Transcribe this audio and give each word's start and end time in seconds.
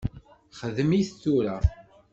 Xdem-it 0.59 1.11
tura. 1.21 1.55